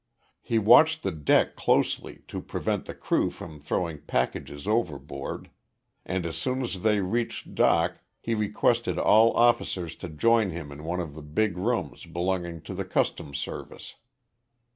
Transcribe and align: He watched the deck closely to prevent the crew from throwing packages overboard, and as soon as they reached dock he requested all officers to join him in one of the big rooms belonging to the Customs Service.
He 0.41 0.57
watched 0.57 1.03
the 1.03 1.11
deck 1.11 1.55
closely 1.55 2.23
to 2.27 2.41
prevent 2.41 2.85
the 2.85 2.95
crew 2.95 3.29
from 3.29 3.59
throwing 3.59 4.01
packages 4.01 4.67
overboard, 4.67 5.51
and 6.07 6.25
as 6.25 6.37
soon 6.37 6.63
as 6.63 6.81
they 6.81 7.01
reached 7.01 7.53
dock 7.53 7.99
he 8.19 8.33
requested 8.33 8.97
all 8.97 9.31
officers 9.37 9.93
to 9.97 10.09
join 10.09 10.49
him 10.49 10.71
in 10.71 10.85
one 10.85 11.01
of 11.01 11.13
the 11.13 11.21
big 11.21 11.55
rooms 11.55 12.07
belonging 12.07 12.63
to 12.63 12.73
the 12.73 12.83
Customs 12.85 13.37
Service. 13.37 13.93